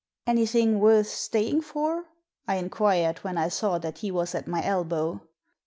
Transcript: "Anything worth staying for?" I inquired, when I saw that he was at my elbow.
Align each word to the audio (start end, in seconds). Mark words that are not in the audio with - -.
"Anything 0.25 0.79
worth 0.79 1.05
staying 1.09 1.61
for?" 1.61 2.05
I 2.47 2.55
inquired, 2.55 3.19
when 3.19 3.37
I 3.37 3.49
saw 3.49 3.77
that 3.77 3.99
he 3.99 4.09
was 4.09 4.33
at 4.33 4.47
my 4.47 4.65
elbow. 4.65 5.21